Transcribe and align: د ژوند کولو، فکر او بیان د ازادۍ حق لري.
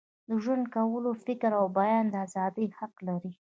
د 0.27 0.29
ژوند 0.43 0.65
کولو، 0.75 1.11
فکر 1.25 1.51
او 1.59 1.65
بیان 1.77 2.05
د 2.09 2.15
ازادۍ 2.25 2.67
حق 2.77 2.95
لري. 3.07 3.31